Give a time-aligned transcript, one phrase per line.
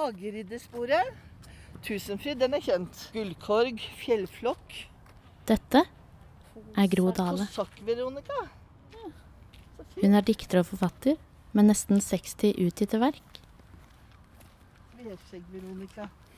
[0.00, 1.12] Hageriddersporet.
[1.84, 3.02] Tusenfryd, den er kjent.
[3.12, 4.76] Gullkorg, fjellflokk.
[5.48, 5.82] Dette
[6.76, 7.46] er Gro Dale.
[10.00, 11.18] Hun er dikter og forfatter
[11.52, 13.40] med nesten 60 utgitte verk.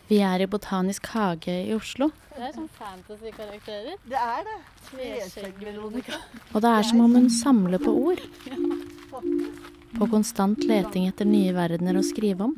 [0.08, 3.98] Vi er i Botanisk hage i Oslo, Det er sånn fantasy-karakterer.
[4.06, 4.56] Det er det.
[4.88, 6.18] Tveskjegg-Veronica.
[6.52, 8.22] og det er som om hun samler på ord.
[9.98, 12.56] På konstant leting etter nye verdener å skrive om.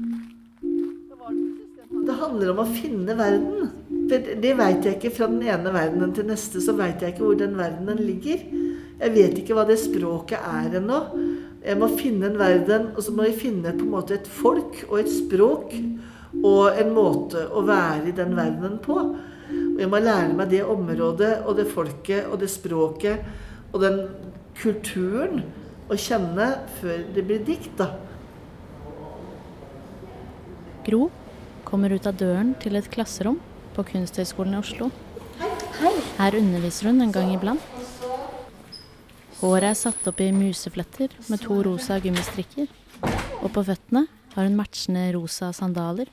[2.05, 3.71] Det handler om å finne verden.
[4.11, 7.25] For det veit jeg ikke fra den ene verdenen til neste, så veit jeg ikke
[7.25, 8.43] hvor den verdenen ligger.
[9.01, 11.01] Jeg vet ikke hva det språket er ennå.
[11.65, 14.83] Jeg må finne en verden, og så må jeg finne på en måte et folk
[14.91, 15.73] og et språk
[16.45, 18.99] og en måte å være i den verdenen på.
[19.55, 23.25] Og jeg må lære meg det området og det folket og det språket
[23.73, 24.01] og den
[24.61, 25.45] kulturen
[25.89, 27.91] å kjenne før det blir dikt, da.
[30.85, 31.09] Gro
[31.75, 33.41] kommer ut av døren til et klasserom
[33.75, 34.93] på Kunsthøgskolen i Oslo.
[36.21, 37.65] Her underviser hun en gang iblant.
[39.41, 42.71] Håret er satt opp i musefletter med to rosa gummistrikker.
[43.43, 44.05] Og på føttene
[44.37, 46.13] har hun matchende rosa sandaler.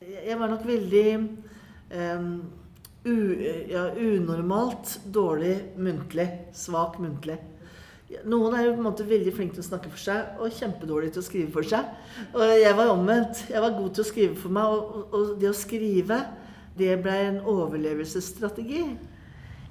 [0.00, 2.32] Jeg var nok veldig um,
[3.04, 3.16] u,
[3.68, 6.30] ja, unormalt dårlig muntlig.
[6.56, 7.36] Svak muntlig.
[8.26, 11.14] Noen er jo på en måte veldig flinke til å snakke for seg, og kjempedårlige
[11.14, 11.92] til å skrive for seg.
[12.34, 13.44] Og jeg var omvendt.
[13.52, 16.18] Jeg var god til å skrive for meg, og, og, det å skrive,
[16.80, 18.82] det ble en overlevelsesstrategi.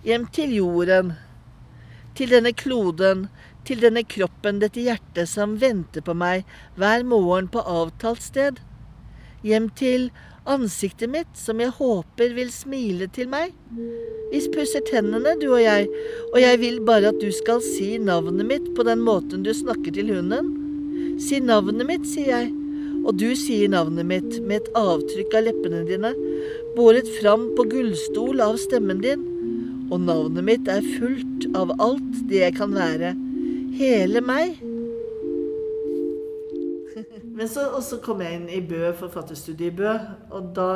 [0.07, 1.11] Hjem til jorden.
[2.15, 3.27] Til denne kloden.
[3.67, 6.47] Til denne kroppen, dette hjertet som venter på meg
[6.79, 8.63] hver morgen på avtalt sted.
[9.45, 10.09] Hjem til
[10.49, 13.53] ansiktet mitt, som jeg håper vil smile til meg.
[14.33, 15.87] Vi pusser tennene, du og jeg,
[16.33, 19.95] og jeg vil bare at du skal si navnet mitt på den måten du snakker
[19.95, 20.51] til hunden.
[21.23, 22.51] Si navnet mitt, sier jeg,
[23.05, 26.13] og du sier navnet mitt med et avtrykk av leppene dine,
[26.75, 29.23] båret fram på gullstol av stemmen din,
[29.89, 33.15] og navnet mitt er fullt av alt det jeg kan være,
[33.79, 34.59] hele meg.
[37.39, 39.93] Men så, så kom jeg inn i Bø, forfatterstudiet i Bø.
[40.35, 40.71] Og da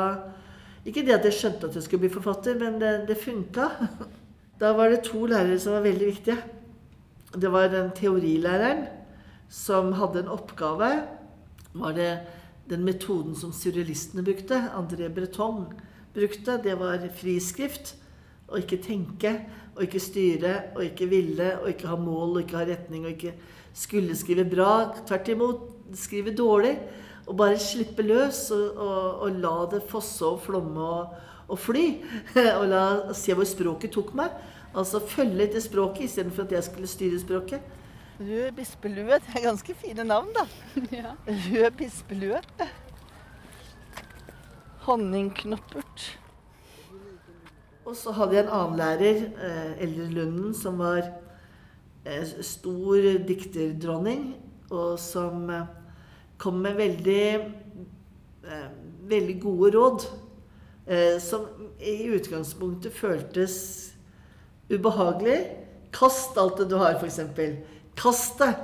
[0.84, 3.68] Ikke det at jeg skjønte at jeg skulle bli forfatter, men det, det funka.
[4.60, 6.36] Da var det to lærere som var veldig viktige.
[7.34, 8.84] Det var den teorilæreren
[9.50, 10.90] som hadde en oppgave.
[11.74, 12.10] Var det
[12.70, 15.66] den metoden som surrealistene brukte, André Breton
[16.14, 17.96] brukte, det var friskrift.
[18.48, 19.34] Å ikke tenke,
[19.74, 23.16] og ikke styre, og ikke ville, og ikke ha mål, og ikke ha retning, og
[23.16, 23.34] ikke
[23.74, 24.94] skulle skrive bra.
[25.04, 26.78] Tvert imot skrive dårlig.
[27.26, 31.14] Og bare slippe løs og, og, og la det fosse og flomme og,
[31.48, 31.86] og fly.
[32.58, 32.82] og la,
[33.16, 34.34] se hvor språket tok meg.
[34.74, 37.72] Altså følge etter språket istedenfor at jeg skulle styre språket.
[38.20, 39.18] Rød bispelue.
[39.18, 40.44] Det er ganske fine navn, da.
[41.00, 41.14] Ja.
[41.26, 42.40] Rød bispelue.
[44.84, 46.18] Honningknoppert.
[47.84, 51.02] Og så hadde jeg en annen lærer, eh, Eldre Lunden, som var
[52.06, 52.96] eh, stor
[53.28, 54.36] dikterdronning,
[54.72, 55.66] og som eh,
[56.40, 57.24] kom med veldig,
[58.44, 58.68] eh,
[59.10, 60.06] veldig gode råd.
[60.86, 61.46] Eh, som
[61.80, 63.56] i utgangspunktet føltes
[64.70, 65.40] ubehagelig.
[65.94, 67.20] Kast alt det du har, f.eks.
[67.96, 68.54] Kast det.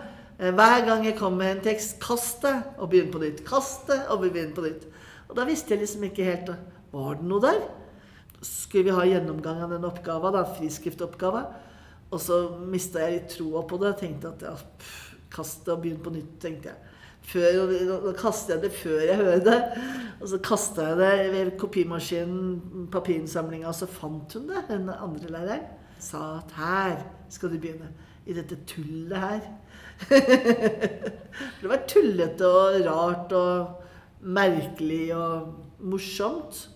[0.40, 3.42] Hver gang jeg kom med en tekst, kast det og begynn på nytt.
[3.44, 4.86] Kast det og begynn på nytt.
[5.28, 6.54] Og da visste jeg liksom ikke helt
[6.90, 7.60] Var det noe der?
[8.42, 11.44] Skulle vi ha gjennomgang av den oppgaven, da, friskriftoppgaven?
[12.10, 13.92] Og så mista jeg litt troa på det.
[13.92, 16.86] og tenkte at ja, pff, kast det og begynn på nytt, tenkte jeg.
[17.30, 19.82] Før, og da kastet jeg det før jeg hørte det.
[20.20, 25.32] Og så kasta jeg det ved kopimaskinen, papirinnsamlinga, og så fant hun det, den andre
[25.32, 25.68] læreren.
[26.00, 27.92] Sa at her skal du begynne.
[28.26, 29.40] I dette tullet her.
[31.60, 36.68] det var tullete og rart og merkelig og morsomt.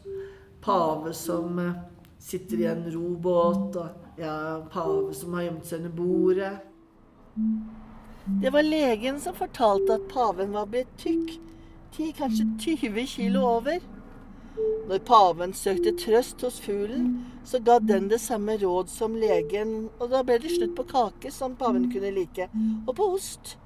[0.64, 1.76] Pave som eh,
[2.18, 6.54] sitter i en robåt, og ja, pave som har gjemt seg under bordet.
[8.26, 11.34] Det var legen som fortalte at paven var blitt tykk.
[11.96, 13.82] 10, kanskje 20 kilo over.
[14.88, 17.10] Når paven søkte trøst hos fuglen,
[17.44, 21.32] så ga den det samme råd som legen, og da ble det slutt på kake,
[21.34, 22.48] som paven kunne like,
[22.86, 23.56] og på ost.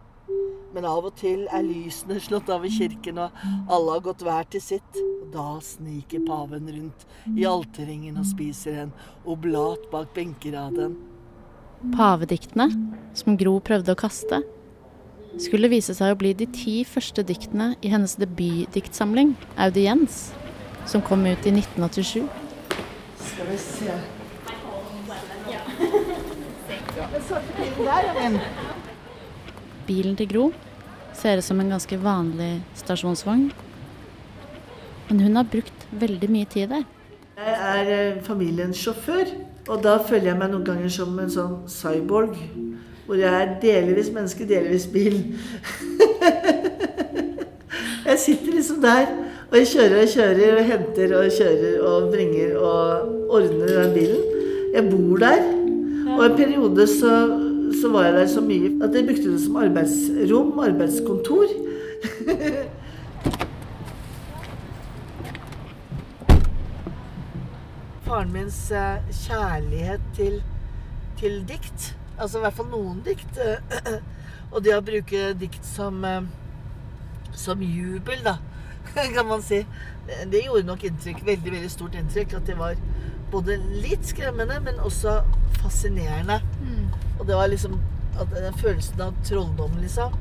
[0.74, 3.38] Men av og til er lysene slått av i kirken, og
[3.70, 4.98] alle har gått hver til sitt.
[5.22, 7.06] Og da sniker paven rundt
[7.36, 8.92] i alterringen og spiser en
[9.28, 10.98] oblat bak benkeraden.
[11.94, 12.68] Pavediktene,
[13.14, 14.42] som Gro prøvde å kaste,
[15.38, 20.32] skulle vise seg å bli de ti første diktene i hennes debutdiktsamling, 'Audiens',
[20.86, 22.28] som kom ut i 1987.
[23.18, 23.98] Skal vi se
[29.88, 30.44] bilen til Gro
[31.18, 33.48] ser ut som en ganske vanlig stasjonsvogn.
[35.08, 36.84] Men hun har brukt veldig mye tid der.
[37.38, 39.30] Jeg er eh, familiens sjåfør,
[39.68, 42.36] og da føler jeg meg noen ganger som en sånn cyborg.
[43.06, 45.18] Hvor jeg er delvis menneske, delvis bil.
[48.08, 49.06] jeg sitter liksom der,
[49.48, 54.26] og jeg kjører og kjører og henter og kjører og bringer og ordner den bilen.
[54.74, 55.46] Jeg bor der.
[56.16, 57.14] Og en periode så,
[57.80, 61.48] så var jeg der så mye at jeg brukte det som arbeidsrom, arbeidskontor.
[68.08, 70.38] Faren mins eh, kjærlighet til,
[71.20, 73.40] til dikt, altså i hvert fall noen dikt,
[74.52, 76.22] og det å bruke dikt som, eh,
[77.36, 78.38] som jubel, da,
[79.16, 79.60] kan man si,
[80.08, 82.80] det gjorde nok inntrykk, veldig, veldig stort inntrykk, at det var
[83.28, 85.20] både litt skremmende, men også
[85.60, 86.40] fascinerende.
[87.18, 87.76] Og det var liksom
[88.32, 90.16] den følelsen av trolldom, liksom.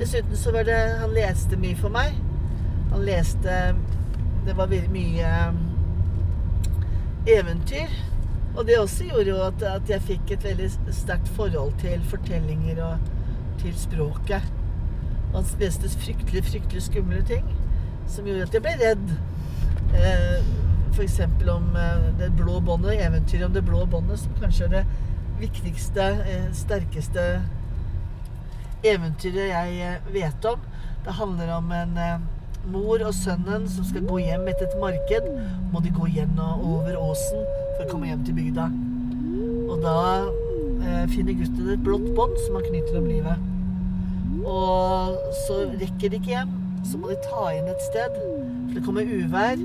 [0.00, 2.16] Dessuten så var det Han leste mye for meg.
[2.90, 3.58] Han leste
[4.46, 5.60] Det var veldig mye um,
[7.30, 7.92] eventyr.
[8.56, 12.82] Og det også gjorde jo at, at jeg fikk et veldig sterkt forhold til fortellinger
[12.84, 12.98] og
[13.62, 14.50] til språket.
[15.32, 17.46] Man leste fryktelig, fryktelig skumle ting
[18.10, 19.14] som gjorde at jeg ble redd.
[19.96, 20.50] Eh,
[20.92, 21.20] F.eks.
[21.48, 24.82] om eh, det blå båndet, eventyret om det blå båndet, som kanskje er det
[25.40, 27.24] viktigste, eh, sterkeste
[28.84, 30.60] eventyret jeg eh, vet om.
[31.06, 31.96] Det handler om en
[32.70, 35.28] mor og sønnen som skal gå hjem etter et marked.
[35.72, 37.44] Må de gå gjennom over åsen
[37.76, 38.68] for å komme hjem til bygda.
[39.72, 39.98] Og da
[40.28, 43.48] eh, finner gutten et blått bånd som han knytter om livet.
[44.42, 46.58] Og så rekker de ikke hjem.
[46.86, 48.18] Så må de ta inn et sted.
[48.18, 49.62] For det kommer uvær.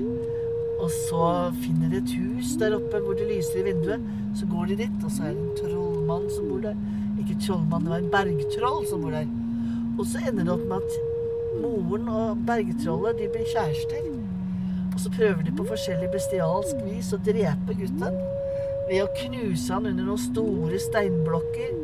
[0.78, 1.24] Og så
[1.58, 4.04] finner de et hus der oppe hvor det lyser i vinduet.
[4.38, 6.78] Så går de dit, og så er det en trollmann som bor der.
[7.18, 9.26] Ikke trollmann, det var en bergtroll som bor der.
[9.98, 11.07] Og så ender det opp med at
[11.62, 14.08] moren og bergtrollet de blir kjærester.
[14.92, 18.16] Og så prøver de på forskjellig bestialsk vis å drepe gutten.
[18.88, 21.74] Ved å knuse han under noen store steinblokker.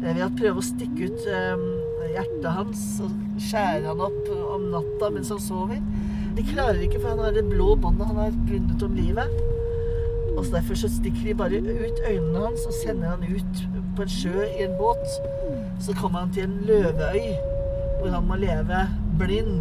[0.00, 1.64] Eh, ved å prøve å stikke ut um,
[2.10, 5.82] hjertet hans og skjære han opp om natta mens han sover.
[6.36, 9.40] De klarer ikke, for han har det blå båndet han har bundet om livet.
[10.36, 13.64] Og så Derfor så stikker de bare ut øynene hans og sender han ut
[13.96, 15.04] på en sjø i en båt.
[15.82, 17.34] Så kommer han til en løveøy
[18.00, 18.86] hvor han må leve
[19.20, 19.60] blind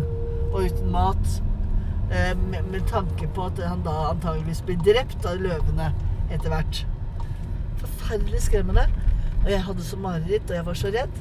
[0.49, 1.39] og uten mat.
[2.09, 5.91] Eh, med, med, tanke på at han da antageligvis blir drept av løvene
[6.33, 6.83] etter hvert.
[7.83, 8.87] Forferdelig skremmende.
[9.43, 11.19] Og jeg hadde så mareritt, og jeg var så redd.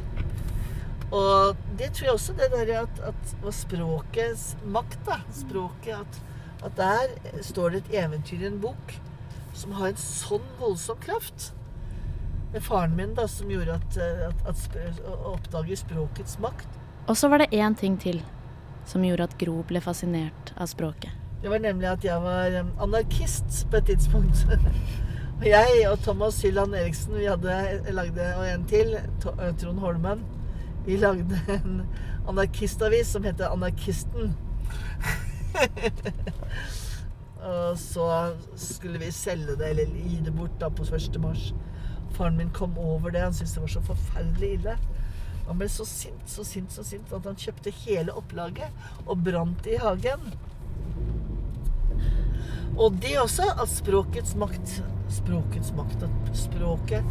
[1.09, 5.21] Og det tror jeg også, det der at, at språkets makt, da.
[5.33, 6.19] Språket at,
[6.65, 8.99] at der står det et eventyr i en bok
[9.59, 11.53] som har en sånn voldsom kraft.
[12.53, 13.97] Det er faren min da, som gjorde at,
[14.29, 16.78] at, at å oppdage språkets makt.
[17.09, 18.23] Og så var det én ting til
[18.89, 21.13] som gjorde at Gro ble fascinert av språket.
[21.43, 24.47] Det var nemlig at jeg var anarkist på et tidspunkt.
[25.41, 30.25] og jeg og Thomas Hylland Eriksen, vi hadde lagde, og en til, Trond Holmen
[30.89, 31.83] vi lagde en
[32.29, 34.37] anarkistavis som heter Anarkisten.
[37.51, 38.07] og så
[38.57, 41.21] skulle vi selge det, eller gi det bort, da på 1.
[41.21, 41.51] mars.
[42.17, 43.21] Faren min kom over det.
[43.21, 44.79] Han syntes det var så forferdelig ille.
[45.49, 49.65] Han ble så sint, så sint, så sint at han kjøpte hele opplaget og brant
[49.65, 50.29] det i hagen.
[52.79, 57.07] Og det også, at språkets makt Språkets makt At språket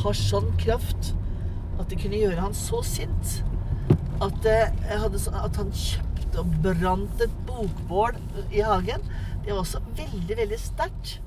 [0.00, 1.12] har sånn kraft
[1.80, 3.42] at det kunne gjøre han så sint
[4.22, 8.16] at, eh, hadde, at han kjøpte og brant et bokbål
[8.54, 9.02] i hagen.
[9.44, 11.18] Det var også veldig, veldig sterkt.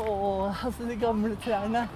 [0.00, 1.88] Å, altså de gamle trærne.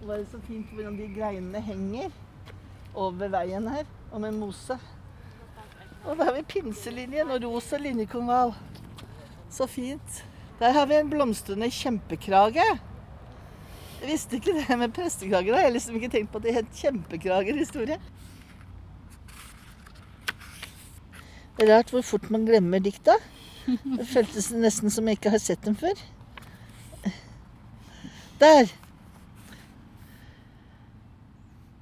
[0.00, 2.10] Det var så fint hvordan de greinene henger
[2.94, 4.78] over veien her, og med mose.
[6.06, 8.54] Og der har vi pinselinjen og rosa linjekonval.
[9.50, 10.24] Så fint.
[10.60, 12.66] Der har vi en blomstrende kjempekrage.
[14.00, 15.56] Jeg visste ikke det med prestekrager.
[15.56, 17.86] Jeg har liksom ikke tenkt på at det het kjempekrager-historie.
[17.86, 18.35] Det er
[21.60, 23.16] rart hvor fort man glemmer dikta.
[23.66, 25.94] Det føltes nesten som jeg ikke har sett dem før.
[28.40, 28.72] Der.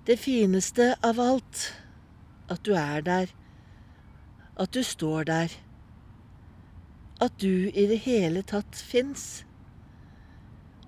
[0.07, 1.65] Det fineste av alt,
[2.53, 3.33] at du er der
[4.61, 5.55] at du står der.
[7.23, 9.45] At du i det hele tatt fins.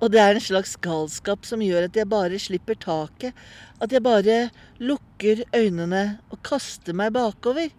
[0.00, 3.34] Og det er en slags galskap som gjør at jeg bare slipper taket.
[3.80, 7.70] At jeg bare lukker øynene og kaster meg bakover.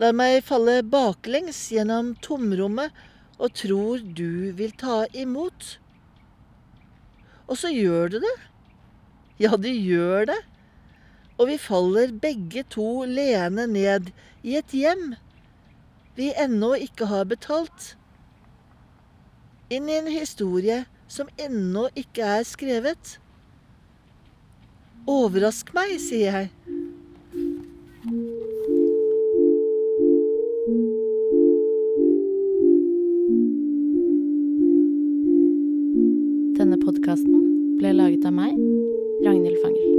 [0.00, 2.94] Lar meg falle baklengs gjennom tomrommet
[3.38, 5.76] og tror du vil ta imot.
[7.46, 8.36] Og så gjør du det.
[9.38, 10.40] Ja, du gjør det.
[11.38, 14.10] Og vi faller begge to leende ned
[14.42, 15.14] i et hjem
[16.14, 17.94] vi ennå ikke har betalt.
[19.70, 23.16] Inn i en historie som ennå ikke er skrevet.
[25.10, 26.83] Overrask meg, sier jeg.
[39.24, 39.90] Ragnhild Fangel.